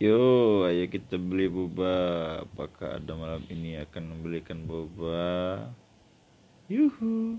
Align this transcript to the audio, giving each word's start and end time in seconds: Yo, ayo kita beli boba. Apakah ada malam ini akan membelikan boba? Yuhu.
Yo, 0.00 0.64
ayo 0.64 0.88
kita 0.88 1.20
beli 1.20 1.44
boba. 1.52 1.92
Apakah 2.48 2.96
ada 2.96 3.12
malam 3.12 3.44
ini 3.52 3.76
akan 3.84 4.16
membelikan 4.16 4.64
boba? 4.64 5.68
Yuhu. 6.72 7.36